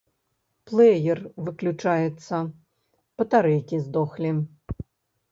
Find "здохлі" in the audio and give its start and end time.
3.85-4.31